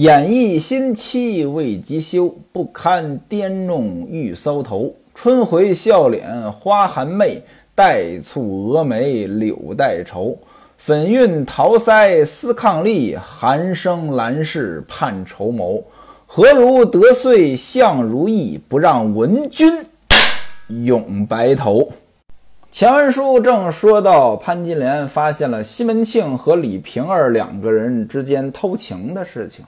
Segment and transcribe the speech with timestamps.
[0.00, 4.94] 演义新期未及休，不堪颠弄欲搔头。
[5.14, 7.42] 春回笑脸花含媚，
[7.74, 10.38] 黛蹙蛾眉柳带愁。
[10.78, 15.84] 粉晕桃腮思伉俪，寒生兰氏盼绸缪。
[16.26, 19.84] 何如得遂相如意，不让闻君
[20.82, 21.92] 永白头。
[22.72, 29.62] 前文书正说到潘金莲发现了西门庆和李瓶儿两个人之间偷情的事情，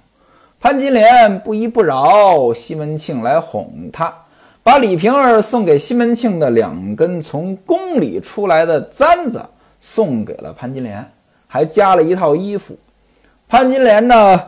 [0.63, 4.15] 潘金莲不依不饶，西门庆来哄她，
[4.63, 9.43] 把李瓶儿送给西门庆的两根从宫里出来的簪子。
[9.81, 11.05] 送给了潘金莲，
[11.49, 12.79] 还加了一套衣服。
[13.49, 14.41] 潘金莲呢，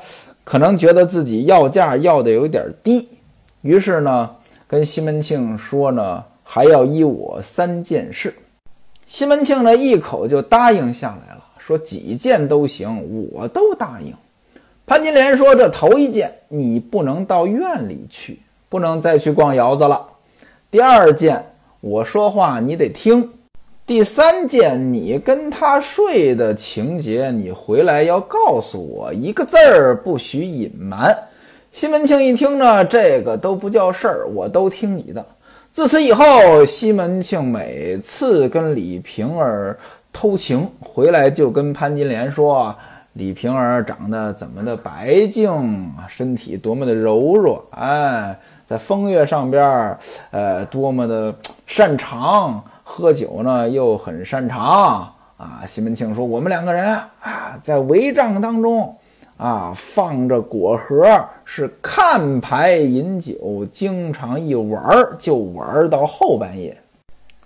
[0.44, 3.08] 可能觉得自己要价要的有点低，
[3.62, 4.30] 于是呢，
[4.68, 8.32] 跟西门庆说呢，还要依我三件事。
[9.08, 14.14] 西门庆呢，一口就答应下来了，说几件都行，我都答应。
[14.86, 20.06] 潘金莲说：“这头一件，你不能到院里去，不能再去逛窑子了。
[20.70, 21.42] 第二件，
[21.80, 23.30] 我说话你得听。”
[23.86, 31.14] 第三件，你跟他睡的情节，你回来要告诉我一个字儿，不许隐瞒。
[31.70, 35.24] 西门庆一听呢，这个都不叫事儿，我都听你的。
[35.70, 39.78] 自此以后，西门庆每次跟李瓶儿
[40.12, 42.74] 偷情回来，就跟潘金莲说
[43.14, 49.98] ：“李瓶儿长得怎么的白净，身体多么的柔弱，哎，在风月上边儿，
[50.30, 51.34] 呃，多么的
[51.66, 55.62] 擅长。”喝酒呢又很擅长啊！
[55.66, 58.94] 西门庆说：“我们两个人啊，在帷帐当中
[59.38, 61.06] 啊，放着果盒，
[61.46, 64.84] 是看牌饮酒，经常一玩
[65.18, 66.76] 就玩到后半夜。”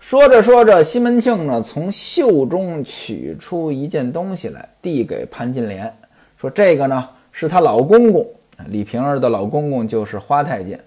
[0.08, 5.94] 说着说着，西门庆呢从袖中取出一件东西来，递给潘金莲，
[6.40, 8.26] 说：“这个呢是她老公公
[8.68, 10.80] 李瓶儿的老公公，就是花太监。”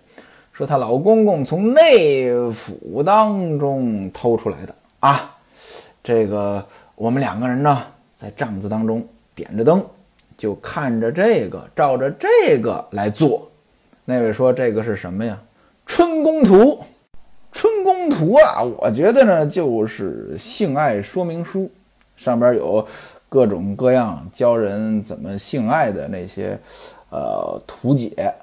[0.52, 5.37] 说她老公公从内府当中偷出来的啊，
[6.04, 6.65] 这个
[6.95, 7.80] 我们两个人呢
[8.17, 9.86] 在帐子当中点着灯，
[10.36, 13.48] 就看着这个，照着这个来做。
[14.04, 15.39] 那位说这个是什么呀？
[15.86, 16.83] 春宫图。
[17.52, 21.70] 春宫图啊，我觉得呢就是性爱说明书，
[22.16, 22.86] 上边有
[23.30, 26.58] 各种各样教人怎么性爱的那些
[27.10, 28.34] 呃图解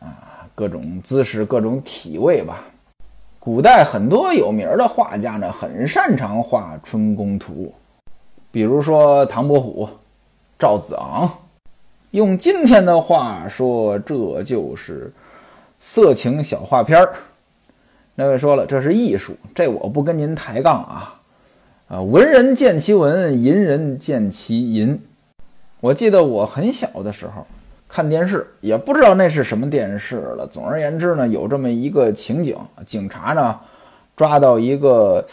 [0.00, 0.36] 啊。
[0.54, 2.64] 各种姿势，各种体位吧。
[3.38, 7.72] 古代很多有名的画家呢，很擅长画春宫图，
[8.50, 9.88] 比如说唐伯虎、
[10.58, 11.30] 赵子昂。
[12.10, 15.12] 用今天的话说，这就是
[15.78, 17.14] 色情小画片儿。
[18.20, 21.20] 那位说了，这是艺术，这我不跟您抬杠啊。
[21.86, 25.00] 啊，文人见其文，淫人见其淫。
[25.78, 27.46] 我记得我很小的时候。
[27.86, 30.44] 看电视也不知道那是什么电视了。
[30.48, 33.56] 总而言之呢，有这么一个情景：警察呢
[34.16, 35.24] 抓到一个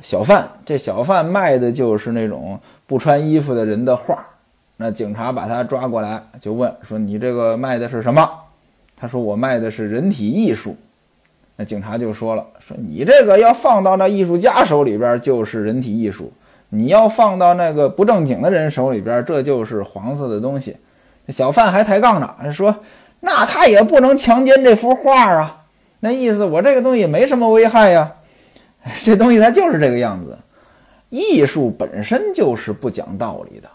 [0.00, 4.24] 小贩，这小贩卖的就是那种不穿衣服的人的画。
[4.76, 8.30] 那警察把他抓过来，就问说：“你这个卖的是什么？”
[8.96, 10.76] 他说：“我卖的是人体艺术。”
[11.60, 16.32] 那警察就说了：“说你这个要放到那艺术家手里边就是人体艺术，
[16.68, 20.76] 你要放到那个不正经的人手里边，这就是黄色的东西。”
[21.28, 22.76] 小贩还抬杠呢，说
[23.20, 25.64] ：“那他也不能强奸这幅画啊！
[26.00, 28.14] 那意思我这个东西没什么危害呀，
[29.02, 30.38] 这东西它就是这个样子。
[31.10, 33.68] 艺术本身就是不讲道理的，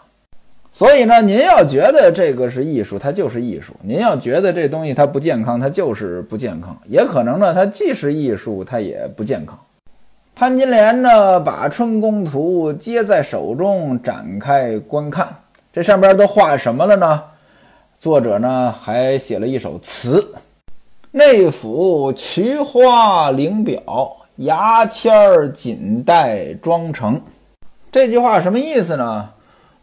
[0.76, 6.76] 所以呢，您要觉得这个是艺术，它就是艺术；您要觉得这东西它不健康，它就是不健康。
[6.88, 9.56] 也可能呢，它既是艺术，它也不健康。”
[10.34, 15.28] 潘金莲呢，把《春宫图》接在手中，展开观看，
[15.72, 17.22] 这上边都画什么了呢？
[18.00, 20.26] 作者呢还写了一首词
[21.12, 23.80] ：“内府菊花灵表，
[24.38, 27.20] 牙签儿锦带妆成。”
[27.92, 29.30] 这句话什么意思呢？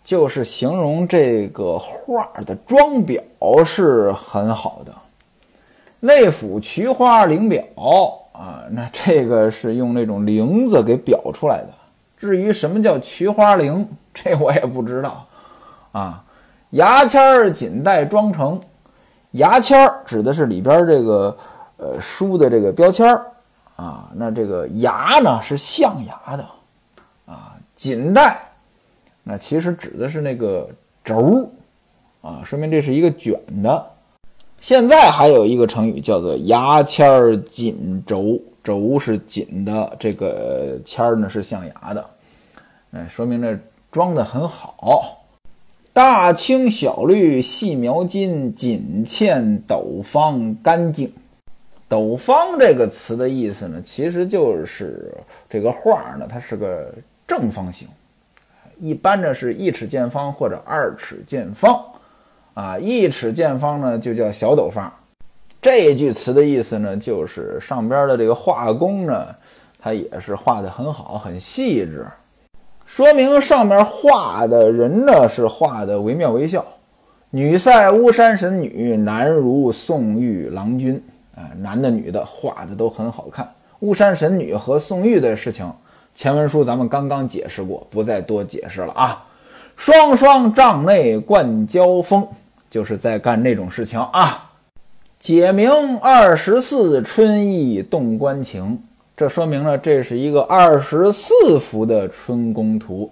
[0.04, 4.94] 就是形容这个画的装裱是很好的。
[6.00, 7.64] 内府菊花灵表
[8.32, 11.68] 啊，那这个是用那种灵子给裱出来的。
[12.18, 15.26] 至于什么叫菊花翎，这我也不知道
[15.92, 16.24] 啊。
[16.72, 18.60] 牙签儿锦带装成，
[19.32, 21.38] 牙签儿指的是里边这个
[21.78, 23.26] 呃书的这个标签儿
[23.76, 26.46] 啊，那这个牙呢是象牙的
[27.26, 28.40] 啊，锦带
[29.32, 30.70] 那其实指的是那个
[31.06, 31.50] 轴
[32.22, 33.86] 啊，说明这是一个卷的。
[34.60, 42.06] 现在还有一个成语叫做牙签儿紧轴，轴是紧的，这个签儿呢是象牙的，
[42.92, 43.58] 哎，说明这
[43.90, 45.24] 装的很好。
[45.94, 51.10] 大青小绿细描金，锦嵌斗方干净。
[51.88, 55.10] 斗方这个词的意思呢，其实就是
[55.50, 56.94] 这个画呢，它是个
[57.26, 57.88] 正方形，
[58.82, 61.80] 一般呢是一尺见方或者二尺见方，
[62.56, 64.92] 啊，一尺见方呢就叫小斗方。
[65.62, 69.28] 这句词的意思呢，就是上边的这个画工呢，
[69.80, 72.08] 它也是画的很好，很细致，
[72.88, 76.66] 说明上面画的人呢是画的惟妙惟肖。
[77.30, 81.02] 女赛巫山神女，男如宋玉郎君。
[81.34, 83.50] 啊，男的女的画的都很好看。
[83.80, 85.72] 巫山神女和宋玉的事情，
[86.14, 89.26] 前文书咱们刚刚解释过，不再多解释了啊。
[89.76, 92.28] 双双帐内灌交锋，
[92.70, 94.52] 就是在干那种事情啊。
[95.20, 98.84] 解明二十四春意动关情，
[99.16, 103.12] 这说明了这是一个二十四幅的春宫图。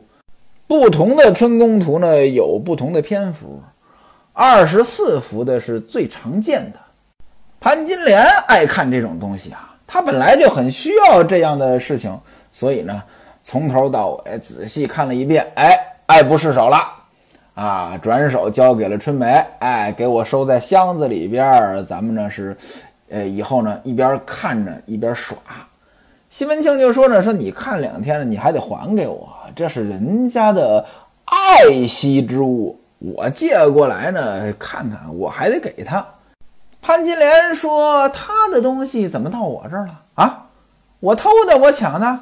[0.68, 3.60] 不同的春宫图呢，有不同的篇幅，
[4.34, 6.80] 二十四幅的是最常见的。
[7.60, 12.16] 潘金莲爱看这种东西啊，她本来就很需要这样的事情，
[12.60, 13.02] 所以呢，
[13.42, 16.78] 从头到尾仔细看了一遍，哎，爱不释手了，
[17.56, 22.58] 啊，转手交给了春梅，哎，给我收在箱子里边，咱们呢是，
[23.08, 25.38] 呃，以后呢一边看着一边耍。
[26.30, 30.86] 西门庆就说呢，说你看两天了，你还得还给我，这是人家的
[31.24, 36.06] 爱惜之物，我借过来呢看看，我还得给他。
[36.82, 40.48] 潘金莲说：“他的东西怎么到我这儿了啊？
[41.00, 42.20] 我偷的，我抢的。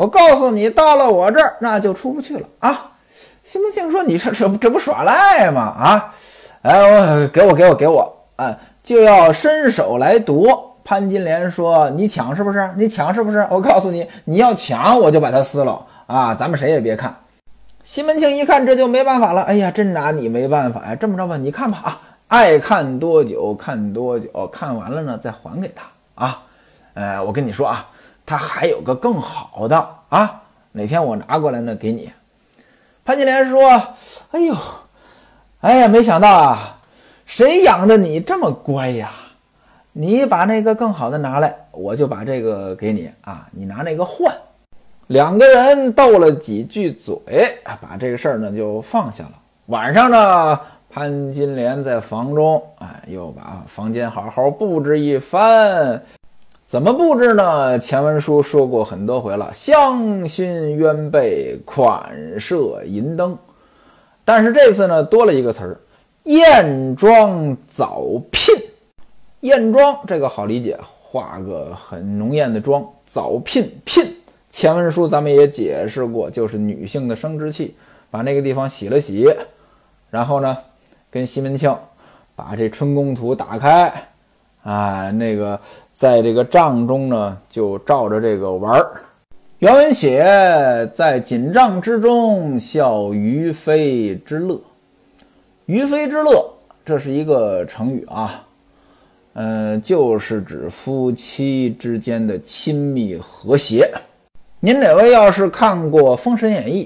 [0.00, 2.92] 我告诉你，到了我这儿，那就出不去了啊！”
[3.44, 5.60] 西门庆说：“你这这这不耍赖吗？
[5.60, 6.14] 啊？
[6.62, 8.16] 哎，给我，给我，给我！
[8.36, 12.70] 啊，就要伸手来夺。”潘金莲说：“你抢是不是？
[12.78, 13.46] 你抢是不是？
[13.50, 16.34] 我告诉你，你要抢，我就把它撕了啊！
[16.34, 17.14] 咱们谁也别看。”
[17.84, 19.42] 西门庆一看，这就没办法了。
[19.42, 20.94] 哎呀，真拿你没办法呀！
[20.94, 22.00] 这么着吧，你看吧啊。
[22.28, 25.82] 爱看多久看多久，看完了呢再还给他
[26.14, 26.42] 啊！
[26.94, 27.86] 呃，我跟你说啊，
[28.30, 30.40] 他还有个更好的啊，
[30.70, 32.08] 哪天我拿过来呢给你。
[33.04, 33.68] 潘金莲说
[34.30, 34.54] ：“哎呦，
[35.62, 36.78] 哎呀，没想到啊，
[37.26, 39.10] 谁养的你这么乖呀？
[39.92, 44.32] 你把那个更好的拿来，我就把这个给你啊，你拿那个换。”
[45.08, 47.18] 两个人斗了几句嘴，
[47.80, 49.32] 把这个事儿呢就放下了。
[49.66, 50.60] 晚上呢。
[50.92, 56.02] 潘金莲在房中，哎，又把房间好好布置一番。
[56.70, 57.76] 怎么布置呢？
[57.80, 60.46] 前文书说过很多回了，香薰
[60.76, 63.36] 鸳被，款设银灯。
[64.24, 65.80] 但是这次呢，多了一个词儿，
[66.22, 68.54] 艳妆早聘。
[69.40, 72.88] 艳妆这个好理解，画个很浓艳的妆。
[73.04, 74.04] 早聘聘，
[74.48, 77.74] 前文书咱们也解释过，就是女性的生殖器，
[78.12, 79.28] 把那个地方洗了洗，
[80.08, 80.56] 然后呢。
[81.10, 81.76] 跟西门庆
[82.36, 83.92] 把这春宫图打开，
[84.62, 85.58] 啊，那个
[85.92, 89.00] 在这个帐中呢，就照着这个玩儿。
[89.58, 90.24] 原文写
[90.92, 94.60] 在锦帐之中，笑于妃之乐。
[95.66, 96.50] 于妃之乐，
[96.84, 98.46] 这是一个成语啊，
[99.34, 103.90] 嗯，就是指夫妻之间的亲密和谐。
[104.60, 106.84] 您哪位要是看过《封神演义》？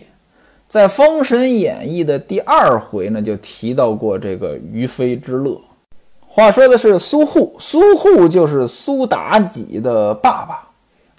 [0.68, 5.60] 在《封神演义》的第二回呢，就提到过这个于妃之乐。
[6.34, 10.68] 话说的是苏护，苏护就是苏妲己的爸爸。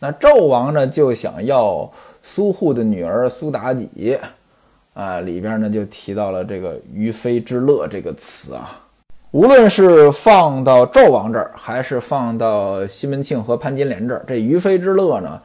[0.02, 1.90] 那纣王呢，就想要
[2.22, 4.20] 苏护的女儿苏妲己。
[4.94, 8.78] 啊，里边呢就提到了这个“于妃之乐”这个词啊。
[9.32, 15.42] 无论是放到纣王这儿，还是放到西门庆和潘金莲这儿，这“于妃之乐”呢，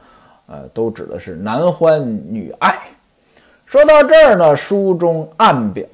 [0.47, 2.77] 呃，都指的是男欢女爱。
[3.65, 5.85] 说到这儿呢，书中暗表：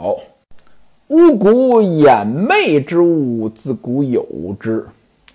[1.07, 4.25] 巫蛊掩媚之物，自古有
[4.59, 4.85] 之。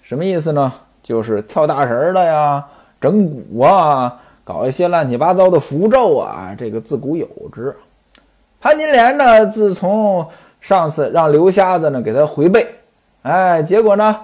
[0.02, 0.72] 什么意思呢？
[1.02, 2.64] 就是跳大神的呀，
[3.00, 3.24] 整
[3.54, 7.74] 蛊啊，搞一些乱七八糟的符咒啊，这个自古有之。
[8.60, 10.26] 潘金莲呢，自从
[10.60, 12.66] 上次让刘瞎子呢给他回背，
[13.22, 14.20] 哎，结果呢，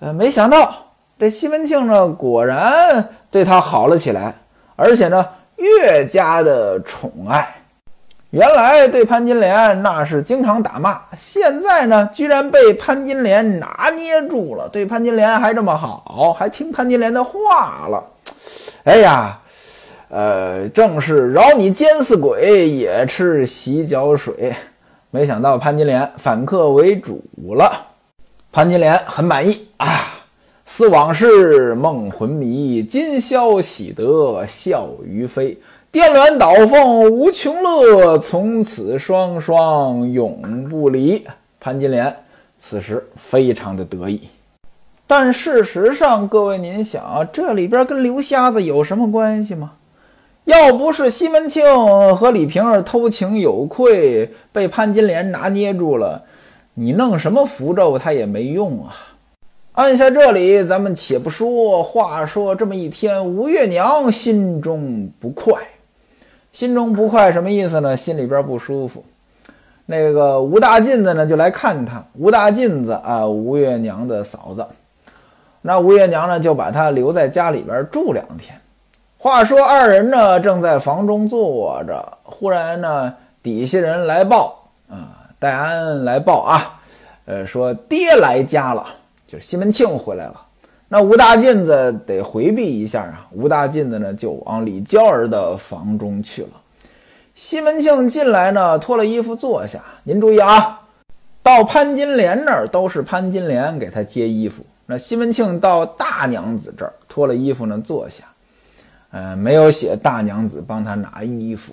[0.00, 0.74] 呃，没想到
[1.18, 4.34] 这西门庆呢，果然对他好了起来，
[4.76, 5.26] 而且呢。
[5.56, 7.54] 越加的宠爱，
[8.34, 18.02] 原来对潘金莲那是经常打骂，现在呢，居然被潘金莲拿捏住了，对潘金莲还这么好，还听潘金莲的话了。
[18.82, 19.38] 哎呀，
[20.08, 24.52] 呃，正是饶你奸似鬼，也吃洗脚水。
[25.12, 27.22] 没想到潘金莲反客为主
[27.54, 27.86] 了，
[28.50, 30.10] 潘金莲很满意啊。
[30.66, 35.56] 思往事梦魂迷，今宵喜得笑于飞。
[35.94, 41.24] 颠鸾倒凤无穷乐，从此双双永不离。
[41.60, 42.12] 潘金莲
[42.58, 44.22] 此时非常的得意，
[45.06, 49.74] 但事实上，各位您想，这里边跟刘瞎子有什么关系吗？
[50.46, 51.64] 要不是西门庆
[52.16, 56.24] 和李瓶儿偷情有愧，被潘金莲拿捏住了，
[56.74, 58.96] 你弄什么符咒他也没用啊。
[59.74, 61.84] 按下这里，咱们且不说。
[61.84, 65.54] 话说这么一天，吴月娘心中不快，
[66.54, 67.96] 心中不快什么意思呢？
[67.96, 69.04] 心里边不舒服。
[69.86, 72.02] 那个吴大妗子呢，就来看他。
[72.14, 74.64] 吴大妗子啊，吴月娘的嫂子。
[75.62, 78.56] 那吴月娘呢，就把他留在家里边住两天。
[79.18, 86.80] 话说二人呢正在房中坐着，忽然呢底下人来报啊，戴安来报啊，
[87.24, 88.86] 呃说爹来家了，
[89.26, 90.40] 就是西门庆回来了。
[90.88, 96.50] 那吴大妗子得回避一下啊，吴大妗子呢就往李娇儿的房中去了。
[97.34, 99.80] 西门庆进来呢，脱了衣服坐下。
[100.04, 100.82] 您注意啊，
[101.42, 104.64] 到潘金莲那儿都是潘金莲给他接衣服。
[104.86, 108.22] 那西门庆到大娘子这儿脱了衣服呢，坐下。
[109.10, 111.72] 呃，没有写大娘子帮他拿衣服。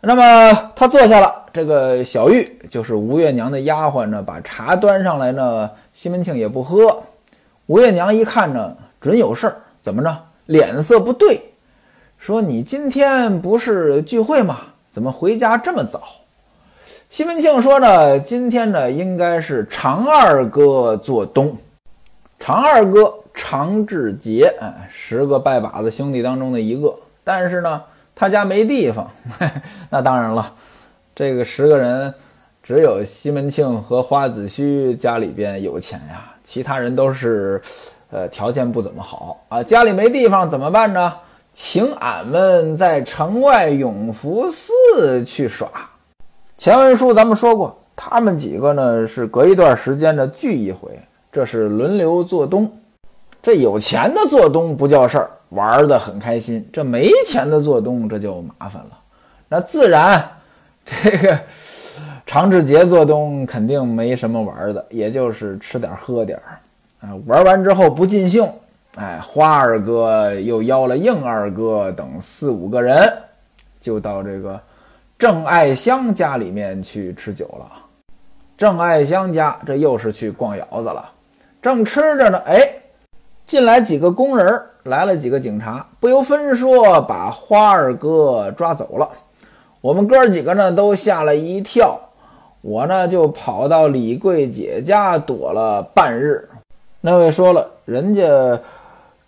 [0.00, 5.68] 那么他坐下了，这个小玉就是吴月娘的丫鬟呢，把茶端上来呢。
[5.92, 7.02] 西门庆也不喝。
[7.68, 10.16] 吴月娘一看呢，准有事儿，怎么着？
[10.46, 11.38] 脸色不对，
[12.16, 14.60] 说你今天不是聚会吗？
[14.90, 16.02] 怎么回家这么早？
[17.10, 21.56] 西门庆说呢，今天呢应该是常二哥做东，
[22.38, 23.14] 常二哥。
[23.40, 27.80] 常志杰，哎，十个拜把子兄弟当中的一个，但是呢，
[28.12, 29.08] 他家没地方。
[29.88, 30.52] 那当然了，
[31.14, 32.12] 这个十个人，
[32.64, 37.60] 只有西门庆和花子虚家里边有钱呀，其他人都是，
[38.10, 39.62] 呃，条件不怎么好啊。
[39.62, 41.12] 家里没地方怎么办呢？
[41.52, 45.68] 请俺们在城外永福寺去耍。
[46.56, 50.98] 前文书咱们说过，他们几个呢是隔一段时间的聚一回，
[51.30, 52.72] 这是轮流做东。
[53.42, 58.98] 这有钱的做东不叫事儿，玩的很开心；这没钱的做东，这就麻烦了。
[59.50, 60.26] 那自然，
[60.86, 61.38] 这个
[62.28, 66.60] 常志杰做东肯定没什么玩的，也就是吃点喝点儿。
[67.00, 68.46] 啊，玩完之后不尽兴，
[68.96, 73.10] 哎，花二哥又邀了应二哥等四五个人，
[73.80, 74.60] 就到这个
[75.18, 77.66] 郑爱香家里面去吃酒了。
[78.58, 81.10] 郑爱香家这又是去逛窑子了，
[81.62, 82.60] 正吃着呢，哎。
[83.46, 89.08] 进来几个工人，来了几个警察，不由分说把花二哥抓走了。
[89.80, 91.98] 我们哥几个呢都吓了一跳，
[92.60, 96.48] 我呢就跑到李桂姐家躲了半日。
[97.00, 98.22] 那位说了，人家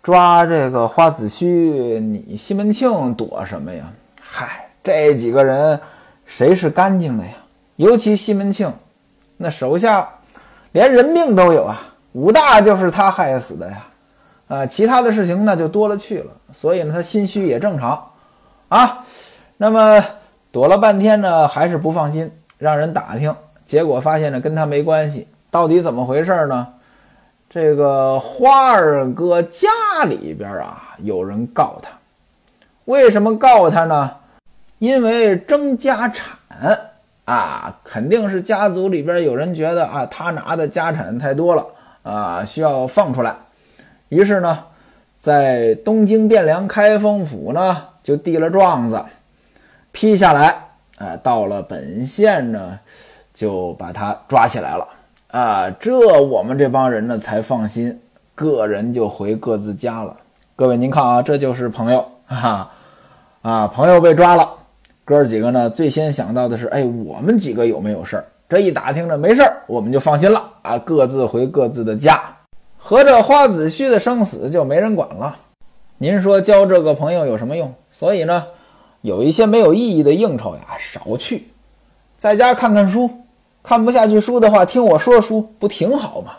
[0.03, 3.91] 抓这个花子虚，你西门庆躲什么呀？
[4.21, 5.79] 嗨，这几个人
[6.25, 7.31] 谁是干净的呀？
[7.77, 8.71] 尤其西门庆，
[9.37, 10.07] 那手下
[10.73, 13.87] 连人命都有啊，武大就是他害死的呀。
[14.47, 18.11] 啊，其他的事情那就多了去了，所以呢，他心虚也正常，
[18.67, 19.05] 啊，
[19.55, 20.03] 那么
[20.51, 22.29] 躲了半天呢，还是不放心，
[22.61, 26.67] 让人打听，结果发现呢，跟他没关系，到底怎么回事呢？
[27.49, 29.67] 这个花二哥家
[30.07, 31.89] 里边啊，有人告他，
[32.85, 34.11] 为什么告他呢？
[34.77, 36.37] 因为争家产
[37.25, 41.65] 啊，肯定是家族里边有人觉得啊，他拿的家产太多了
[42.03, 43.35] 啊，需要放出来。
[44.09, 44.65] 于是呢，
[45.17, 49.03] 在东京汴梁开封府呢，就递了状子，
[49.91, 50.70] 批下来，
[51.01, 52.77] 啊，到了本县呢，
[53.33, 54.87] 就把他抓起来了，
[55.31, 57.99] 啊，这我们这帮人呢才放心，
[58.35, 60.15] 个人就回各自家了。
[60.55, 62.69] 各位您看啊，这就是朋友，哈，
[63.41, 64.47] 啊，朋友被抓了，
[65.03, 68.25] 哥几个呢最先想到的是，哎，我们几个有没有事儿？
[68.47, 72.21] 这一打听着没事儿，我们就放心了，啊，各自回各自的家。
[72.77, 75.35] 合着花子虚的生死就没人管了，
[75.97, 77.73] 您说交这个朋友有什么用？
[77.89, 78.45] 所以呢，
[79.01, 81.47] 有一些没有意义的应酬呀，少去，
[82.17, 83.09] 在家看看书，
[83.63, 86.33] 看不下去书的话，听我说书不挺好吗？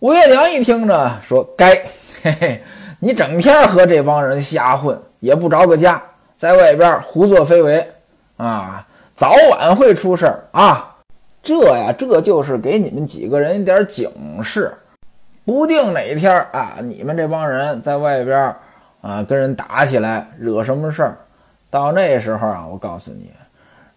[0.00, 1.74] 吴月娘一听呢，说该，
[2.22, 2.62] 嘿嘿，
[3.00, 6.02] 你整天和这帮人瞎混，也不着个家，
[6.36, 7.86] 在外边胡作非为
[8.36, 10.96] 啊，早晚会出事儿啊！
[11.42, 14.72] 这呀，这就是给你们几个人一点警示。
[15.44, 18.54] 不定哪天啊，你们这帮人在外边
[19.00, 21.18] 啊跟人打起来，惹什么事儿？
[21.70, 23.30] 到那时候啊，我告诉你，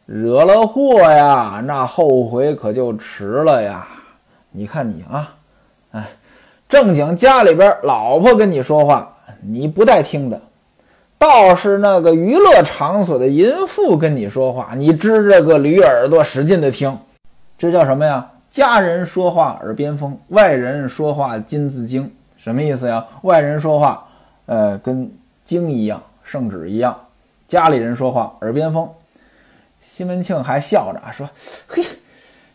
[0.06, 3.88] 惹了祸呀，那后悔可就迟了呀！
[4.52, 5.34] 你看你啊，
[5.92, 6.06] 哎，
[6.68, 10.38] 正经家里边老婆跟你说话，你不带听的；
[11.18, 16.98] 倒是那个娱乐场所的淫妇跟你说话，你支着个驴耳朵使劲的听，
[17.58, 18.30] 这叫什么呀？
[18.50, 23.06] 家人说话耳边风，外人说话金字经，什么意思呀？
[23.22, 24.06] 外人说话，
[24.48, 25.10] 呃，跟
[25.46, 26.94] 经一样，圣旨一样；
[27.52, 28.90] 家里人说话耳边风。
[29.82, 31.30] 西门庆还笑着说
[31.68, 31.86] ：“嘿，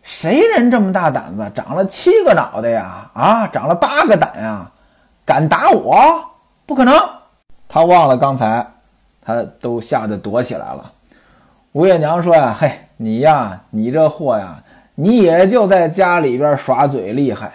[0.02, 3.10] 谁人这么大胆子，长了七个脑袋呀？
[3.12, 4.70] 啊，长了八个胆呀？
[5.22, 6.24] 敢打我？
[6.64, 6.98] 不可能！”
[7.68, 8.66] 他忘了刚才，
[9.20, 10.90] 他都吓得躲起来了。
[11.72, 14.62] 吴月娘说：“呀，嘿，你呀，你这货呀，
[14.94, 17.52] 你也就在家里边耍嘴厉害。”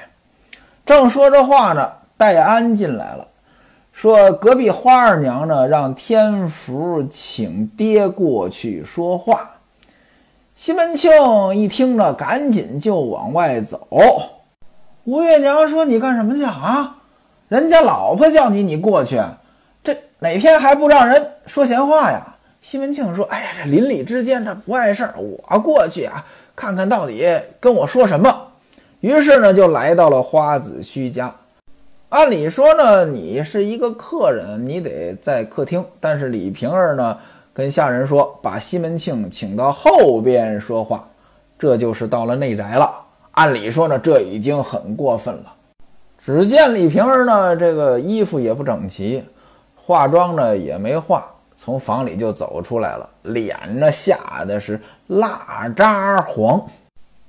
[0.86, 3.26] 正说着话呢，戴安进来了，
[3.92, 9.52] 说：“隔壁花二娘呢，让天福请爹过去说话。”
[10.56, 11.12] 西门庆
[11.56, 13.88] 一听呢，赶紧就往外走。
[15.04, 16.98] 吴月娘说：“你干什么去啊？
[17.48, 19.22] 人家老婆叫你，你过去。”
[19.84, 22.36] 这哪天还不让人说闲话呀？
[22.62, 26.24] 西门庆说：“哎呀，这邻里之间这不碍事儿，我过去啊，
[26.56, 27.28] 看看到底
[27.60, 28.48] 跟我说什么。”
[29.02, 31.36] 于是呢，就来到了花子虚家。
[32.12, 35.82] 按理说呢，你是一个客人，你得在客厅。
[35.98, 37.18] 但是李瓶儿呢，
[37.54, 41.08] 跟下人说，把西门庆请到后边说话，
[41.58, 42.92] 这就是到了内宅了。
[43.32, 45.54] 按理说呢，这已经很过分了。
[46.18, 49.24] 只见李瓶儿呢，这个衣服也不整齐。
[49.78, 51.26] 化妆呢也没化，
[51.56, 54.78] 从房里就走出来了，脸呢吓得是
[55.08, 56.62] 蜡渣黄。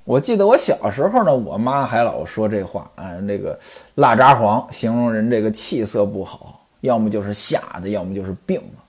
[0.05, 3.57] 我记得我小时候呢，我妈还老说这话啊，那个
[3.95, 8.83] 蜡渣黄形容人这个气色不好，要么就是吓的，要么就是病了。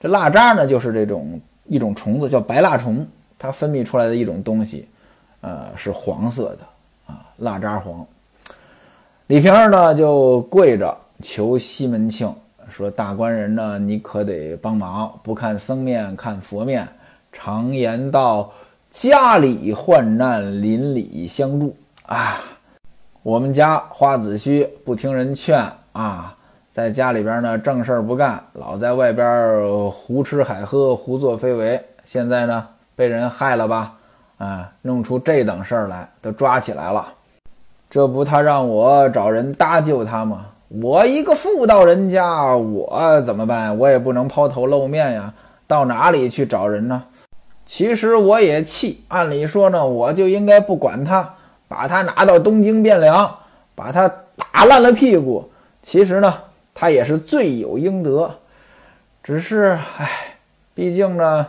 [0.00, 3.06] 这蜡渣呢，就是这种一种虫子，叫白蜡虫，
[3.38, 4.86] 它分泌出来的一种东西，
[5.40, 6.58] 呃，是黄色的
[7.06, 8.06] 啊，蜡渣黄。
[9.28, 12.32] 李瓶儿呢就跪着求西门庆。
[12.70, 16.88] 说大官人呢，你可得帮忙，不看僧面看佛面。
[17.30, 18.52] 常言道，
[18.92, 22.42] 家里患难，邻里相助啊。
[23.22, 26.36] 我们家花子虚不听人劝啊，
[26.70, 31.82] 在家里边呢正事儿不干，老在外边胡吃海喝，胡作非为。
[32.04, 33.94] 现在呢被人害了吧？
[34.36, 37.08] 啊，弄出这等事儿来，都抓起来了。
[37.88, 40.44] 这不他让我找人搭救他吗？
[40.68, 43.76] 我一个妇道人家，我怎么办？
[43.78, 45.32] 我也不能抛头露面呀，
[45.66, 47.02] 到哪里去找人呢？
[47.64, 51.34] 其实我也气，按理说呢，我就应该不管他，
[51.68, 53.34] 把他拿到东京汴梁，
[53.74, 55.50] 把他打烂了屁股。
[55.80, 56.34] 其实呢，
[56.74, 58.30] 他也是罪有应得。
[59.22, 60.36] 只是，唉，
[60.74, 61.46] 毕竟呢，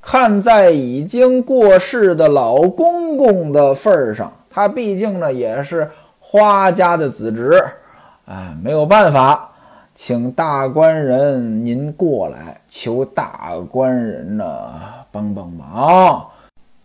[0.00, 7.62] 看在已经过世的老公公的份上，他毕竟呢也是花家的子侄。
[8.26, 9.52] 哎，没有办法，
[9.94, 14.44] 请大官人您过来，求大官人呢
[15.10, 16.26] 帮帮忙。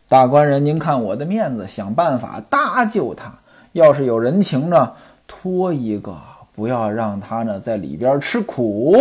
[0.07, 3.33] 大官人，您看我的面子，想办法搭救他。
[3.73, 4.91] 要是有人情呢，
[5.27, 6.15] 托一个，
[6.53, 8.95] 不要让他呢在里边吃苦。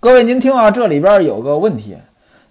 [0.00, 1.96] 各位，您听啊，这里边有个问题，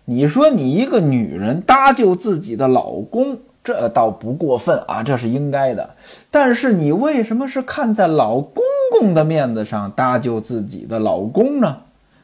[0.06, 3.38] 你说你一个女人搭救自己的老公。
[3.64, 5.90] 这倒不过分啊，这是应该的。
[6.30, 11.78] 但是你为什么是看在老公公的面子上搭救自己的老公呢？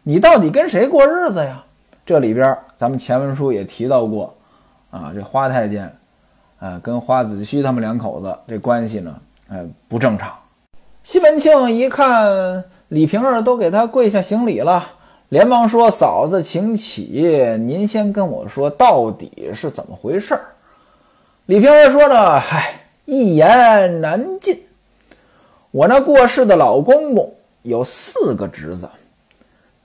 [0.03, 1.63] 你到底跟谁过日子呀？
[2.11, 4.35] 这里边咱们前文书也提到过，
[4.89, 5.89] 啊，这花太监，
[6.59, 9.15] 啊，跟花子虚他们两口子这关系呢，
[9.47, 10.29] 哎，不正常。
[11.03, 14.85] 西门庆一看李瓶儿都给他跪下行礼了，
[15.29, 20.41] 连忙说：“嫂子，请起，您先跟我说到底是怎么回事儿。”
[21.47, 22.73] 李瓶儿说呢：“嗨，
[23.05, 24.61] 一言难尽。
[25.71, 28.89] 我那过世的老公公有四个侄子，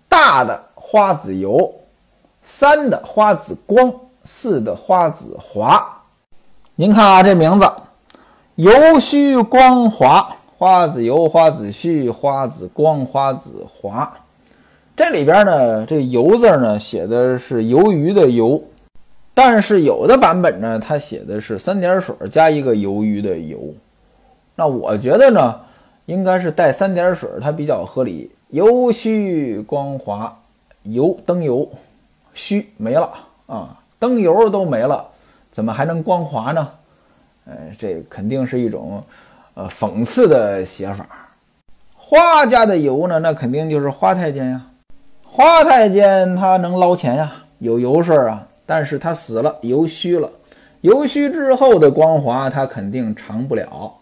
[0.09, 1.73] 大的花子由，
[2.49, 6.05] 三的花子光，四的花子华。
[6.77, 7.69] 您看啊，这名字，
[8.55, 14.17] 油须光华，花子油，花子须，花子光，花子华。
[14.95, 18.63] 这里边呢，这油字呢，写的是鱿鱼的鱿。”
[19.35, 23.73] 但是有的版本呢，它写的是三点水加一个鱿鱼的鱿，
[24.55, 25.61] 那我觉得呢，
[26.05, 28.31] 应该是带三点水，它比较合理。
[28.51, 30.39] 油须光滑，
[30.85, 31.69] 油灯油，
[32.37, 33.11] 须没了
[33.47, 35.05] 啊，灯油都没了，
[35.51, 36.69] 怎么还能光滑呢？
[37.47, 39.03] 呃，这肯定是一种
[39.55, 41.07] 呃讽刺的写法。
[41.97, 44.63] 花家的油呢，那肯定就是花太监呀，
[45.25, 48.47] 花太监他能捞钱呀，有油水啊。
[48.67, 50.29] 但是他死了，油虚了，
[50.83, 53.95] 油虚之后的光滑，他肯定长不了。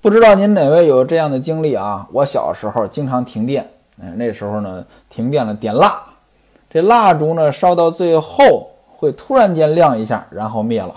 [0.00, 2.08] 不知道您哪位有这样的经历啊？
[2.12, 3.68] 我小时候经常停电，
[4.00, 6.00] 哎，那时候呢，停电了点蜡
[6.68, 10.94] 这蜡烛呢烧到最后会突然间亮一下，然后灭了。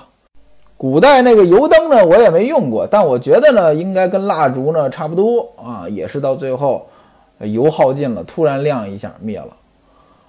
[0.78, 6.88] 古代那个油灯呢，我也没用过，但我觉得呢，应该跟蜡烛呢差不多啊，也是到最后
[7.40, 9.50] 油耗尽了，突然亮一下灭了。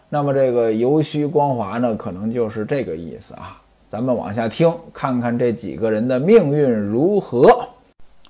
[0.08, 3.56] 那么这个油须光滑呢，可能就是这个意思啊。
[3.88, 7.68] 咱们往下听，看看这几个人的命运如何。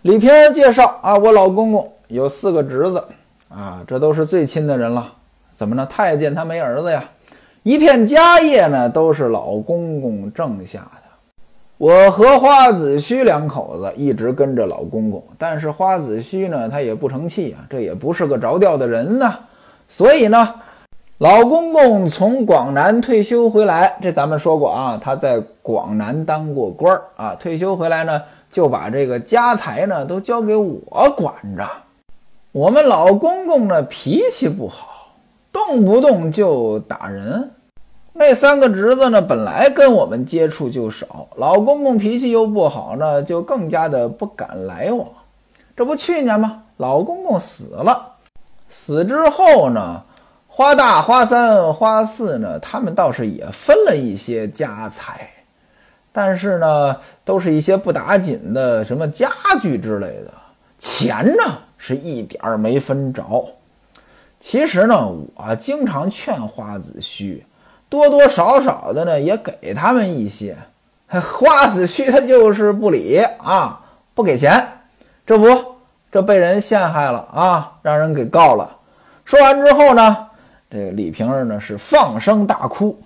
[0.02, 3.02] 李平儿介绍啊，我老公公有四个侄子
[3.48, 5.10] 啊，这都是最亲的人了。
[5.60, 5.86] 怎么呢？
[5.90, 7.04] 太监他没儿子呀，
[7.64, 11.02] 一片家业呢都是老公公挣下的。
[11.76, 19.34] 我和花子虚两口子一直跟着老公公，但是花子虚呢，他也不成器啊，这也不是个着调的人呢，
[19.86, 20.54] 所以呢。
[21.18, 27.36] 老公公从广南退休回来，这咱们说过啊，他在广南当过官儿啊。
[27.38, 31.68] 退休回来呢，就把这个家财呢都交给我管着。
[32.52, 34.86] 我们老公公呢脾气不好，
[35.52, 37.50] 动不动就打人。
[38.12, 45.06] 那三个侄子呢，本来跟我们接触就少，老公公脾气又不好呢，就更加的不敢来往。
[45.76, 46.64] 这不去年吗？
[46.76, 48.16] 老公公死了，
[48.68, 50.02] 死之后呢？
[50.52, 55.30] 花大、花三、花四呢，他们倒是也分了一些家财，
[56.12, 59.30] 但是呢，都是一些不打紧的什么家
[59.62, 60.32] 具之类的，
[60.78, 63.22] 钱呢是一点儿没分着。
[64.40, 67.44] 其实呢，我经常劝花子虚，
[67.88, 70.56] 多多少少的呢也给他们一些。
[71.08, 73.80] 花子虚他就是不理啊，
[74.14, 74.66] 不给钱，
[75.24, 75.46] 这不
[76.10, 78.76] 这被人陷害了啊，让人给告了。
[79.24, 80.26] 说完之后呢。
[80.72, 82.96] 这个李瓶儿呢是放声大哭，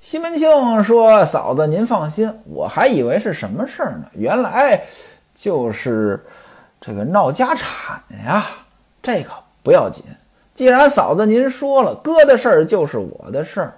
[0.00, 4.82] 西门庆说：“嫂子您放心，我还以为是什么事儿呢，原来
[5.34, 6.24] 就是
[6.80, 8.46] 这个闹家产呀。
[9.02, 9.28] 这个
[9.62, 10.02] 不要紧，
[10.54, 13.74] 既然嫂子您说了，哥的事儿就是我的事儿，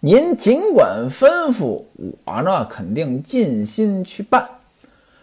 [0.00, 1.82] 您尽管吩咐，
[2.24, 4.48] 我呢肯定尽心去办。”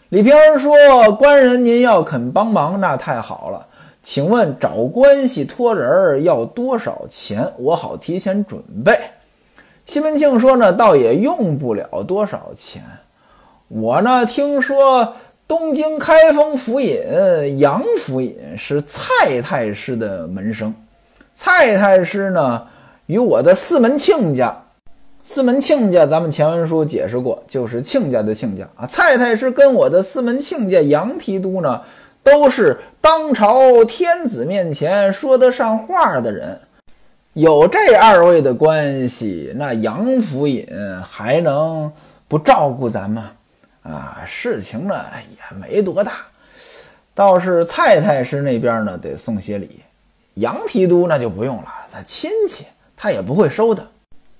[0.09, 0.75] 李瓶儿说
[1.17, 3.65] ：“官人您要肯帮忙，那太好了。”
[4.03, 7.49] 请问找关系托人儿要多少钱？
[7.57, 8.99] 我好提前准备。
[9.85, 12.83] 西门庆说呢，倒也用不了多少钱。
[13.69, 15.15] 我呢听说
[15.47, 20.73] 东京开封府尹杨府尹是蔡太师的门生，
[21.35, 22.67] 蔡太师呢
[23.05, 24.63] 与我的四门亲家，
[25.23, 28.85] 四门亲家咱们前文书解释过，就是亲家的亲家啊。
[28.85, 31.81] 蔡太师跟我的四门亲家杨提督呢。
[32.25, 36.57] 都是当朝天子面前说得上话的人，
[37.33, 40.65] 有这二位的关系，那杨府尹
[41.05, 41.91] 还能
[42.29, 43.21] 不照顾咱们？
[43.81, 44.95] 啊，事情呢
[45.31, 46.13] 也没多大，
[47.13, 49.82] 倒是蔡太师那边呢得送些礼，
[50.35, 52.65] 杨提督那就不用了，他亲戚
[52.95, 53.85] 他也不会收的。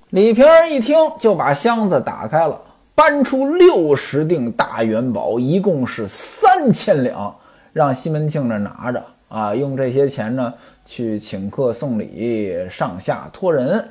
[0.10, 2.60] 李瓶儿一听，就把箱子打开了，
[2.96, 7.36] 搬出六十锭大元宝，一共是三千两。
[7.72, 10.54] 让西门庆这拿着啊，用这些钱呢
[10.86, 13.84] 去请客送礼、上下托人。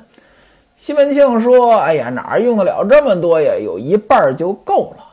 [0.77, 3.53] 西门庆说：“哎呀，哪用得了这么多呀？
[3.61, 5.03] 有一半就够了。”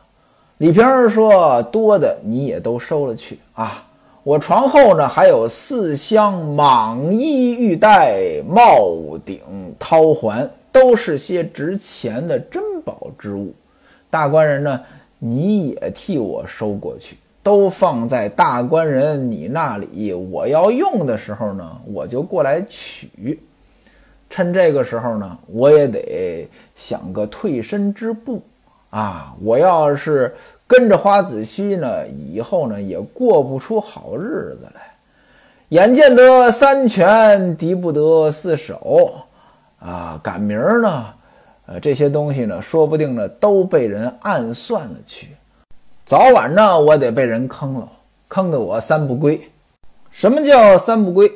[0.59, 3.83] 李瓶儿说：“多的你也都收了去啊。
[4.23, 9.39] 我床后呢还有四箱蟒衣玉带、帽顶
[9.79, 13.53] 绦环，都是些值钱的珍宝之物。
[14.09, 14.81] 大官人呢，
[15.17, 23.39] 你也替我收过去。”都放在大官人你那里，我要用的时候呢，我就过来取。
[24.29, 28.43] 趁这个时候呢，我也得想个退身之步
[28.91, 29.33] 啊！
[29.41, 30.35] 我要是
[30.71, 34.81] 跟着花子虚呢，以后呢也过不出好日子来。
[35.67, 39.15] 眼见得三拳敌不得四手
[39.81, 41.05] 啊，赶明儿呢，
[41.65, 45.27] 呃，这些东西呢，说不定呢都被人暗算了去。
[46.05, 47.91] 早晚呢，我得被人坑了，
[48.29, 49.41] 坑得我三不归。
[50.09, 51.29] 什么叫三不归？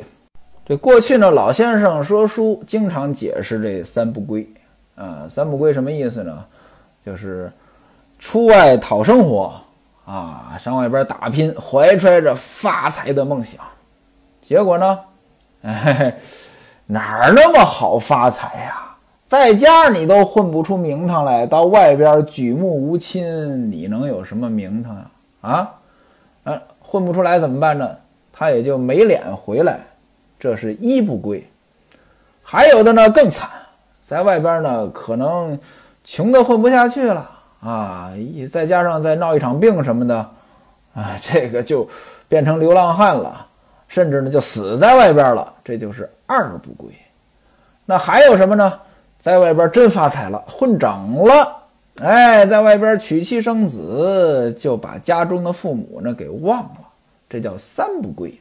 [0.65, 4.47] 这过去呢，老先生说书经常解释这三不归。
[4.95, 6.45] 啊，三不归什么意思呢？
[7.05, 7.51] 就是
[8.19, 9.53] 出外讨生活
[10.05, 13.59] 啊，上外边打拼，怀揣着发财的梦想。
[14.41, 14.99] 结果呢，
[15.63, 16.17] 哎，
[16.85, 18.81] 哪儿那么好发财呀？
[19.27, 25.09] 在家你都混不出名堂来，到外边举目无亲，你能有什么名堂啊？
[25.41, 25.71] 啊，
[26.43, 27.89] 嗯，混不出来怎么办呢？
[28.31, 29.79] 他也就没脸回来，
[30.37, 31.43] 这是一不归。
[32.43, 33.49] 还有的呢更惨，
[34.01, 35.57] 在外边呢可能
[36.03, 37.27] 穷的混不下去了
[37.65, 38.11] 啊，
[38.51, 40.15] 再加上再闹一场病什么的，
[40.93, 41.89] 啊，这个就
[42.27, 43.47] 变成流浪汉了，
[43.87, 46.93] 甚至呢就死在外边了，这就是二不归。
[47.83, 48.71] 那还有什么呢？
[49.17, 51.57] 在外边真发财了，混整了。
[52.03, 56.77] 哎，在外边娶妻生子，就把家中的父母呢给忘了，
[57.27, 58.39] 这叫三不归。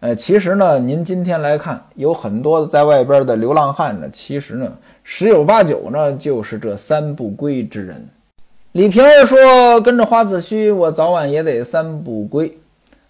[0.00, 4.70] 呃，其实呢，您今天来看，有很多在外边的流浪汉呢，其实呢，
[5.02, 8.06] 十有八九呢就是这三不归之人。
[8.76, 12.58] 李瓶儿说：“跟着花子虚，我早晚也得三不归，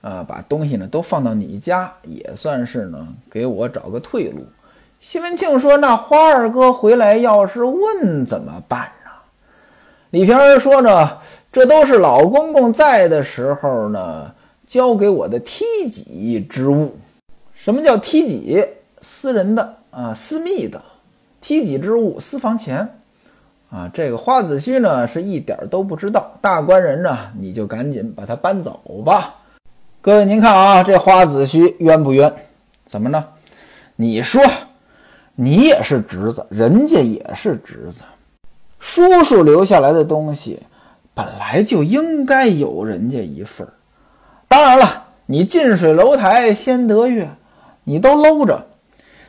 [0.00, 4.46] 啊，把东西呢都放到你家，也算是呢给我找个退路。”
[5.00, 8.88] 西门庆说：“那花二哥回来要是问怎么办？”
[10.10, 11.18] 李瓶儿说呢，
[11.50, 14.32] 这都是老公公在的时候呢，
[14.68, 16.94] 交给我的梯己之物。
[17.54, 18.64] 什么叫梯己？
[19.00, 20.80] 私人的啊，私密的
[21.40, 22.95] 梯己之物，私房钱
[23.70, 23.90] 啊。
[23.92, 26.32] 这个花子虚呢，是一点都不知道。
[26.40, 29.34] 大官人呢，你就赶紧把他搬走吧。
[30.00, 32.32] 各位，您看啊，这花子虚冤不冤？
[32.84, 33.24] 怎么呢？
[33.96, 34.42] 你说，
[35.34, 38.02] 你也是侄子，人家也是侄子。
[38.78, 40.60] 叔叔留下来的东西，
[41.12, 43.72] 本来就应该有人家一份儿。
[44.46, 47.28] 当然了，你近水楼台先得月，
[47.82, 48.64] 你都搂着，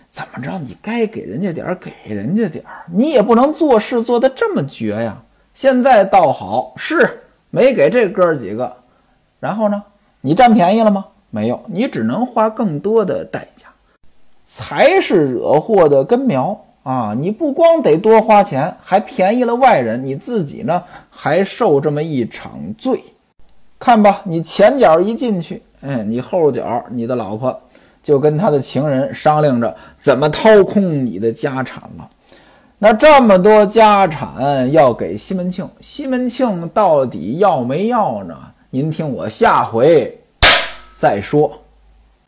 [0.10, 0.58] 怎么着？
[0.60, 2.86] 你该给人家点儿，给人家点儿。
[2.92, 5.22] 你也不能做事做得这么绝呀。
[5.54, 8.72] 现在倒好，是没给这哥几个，
[9.40, 9.84] 然后呢，
[10.22, 11.06] 你占便宜了吗？
[11.30, 13.68] 没有，你只能花更多的代价，
[14.44, 16.64] 才是惹祸的根苗。
[16.84, 17.14] 啊！
[17.20, 23.04] 你不光得多花钱，还便宜了外人，你自己呢还受这么一场罪。
[23.78, 27.62] 看吧，你前脚一进去，哎，你后脚你的老婆
[28.08, 32.10] 就跟他的情人商量着怎么掏空你的家产了。
[32.80, 38.34] 那这么多家产要给西门庆，西门庆到底要没要呢？
[38.70, 40.18] 您听我下回
[40.94, 41.52] 再说。